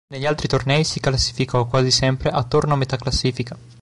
[0.11, 3.55] Negli altri tornei si classificò quasi sempre attorno a metà classifica.